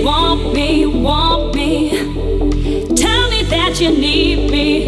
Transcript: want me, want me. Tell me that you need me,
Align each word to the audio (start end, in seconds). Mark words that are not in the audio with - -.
want 0.00 0.54
me, 0.54 0.86
want 0.86 1.54
me. 1.54 1.90
Tell 2.94 3.30
me 3.30 3.42
that 3.44 3.80
you 3.80 3.90
need 3.90 4.50
me, 4.50 4.81